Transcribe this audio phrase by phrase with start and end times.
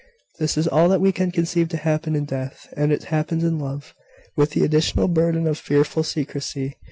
[0.39, 3.59] This is all that we can conceive to happen in death; and it happens in
[3.59, 3.93] love,
[4.35, 6.79] with the additional burden of fearful secrecy.